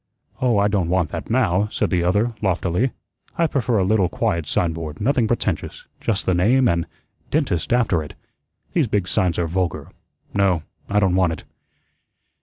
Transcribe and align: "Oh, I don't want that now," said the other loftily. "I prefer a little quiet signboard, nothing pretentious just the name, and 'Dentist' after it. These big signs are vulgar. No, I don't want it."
"Oh, 0.41 0.57
I 0.57 0.67
don't 0.67 0.89
want 0.89 1.11
that 1.11 1.29
now," 1.29 1.67
said 1.69 1.91
the 1.91 2.01
other 2.03 2.33
loftily. 2.41 2.89
"I 3.37 3.45
prefer 3.45 3.77
a 3.77 3.83
little 3.83 4.09
quiet 4.09 4.47
signboard, 4.47 4.99
nothing 4.99 5.27
pretentious 5.27 5.85
just 5.99 6.25
the 6.25 6.33
name, 6.33 6.67
and 6.67 6.87
'Dentist' 7.29 7.71
after 7.71 8.01
it. 8.01 8.15
These 8.73 8.87
big 8.87 9.07
signs 9.07 9.37
are 9.37 9.45
vulgar. 9.45 9.91
No, 10.33 10.63
I 10.89 10.99
don't 10.99 11.13
want 11.13 11.33
it." 11.33 11.43